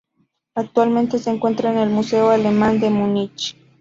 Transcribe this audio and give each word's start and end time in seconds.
Actualmente 0.55 1.19
se 1.19 1.29
encuentra 1.29 1.71
en 1.71 1.77
el 1.77 1.91
museo 1.91 2.31
alemán 2.31 2.79
de 2.79 2.89
Múnich. 2.89 3.55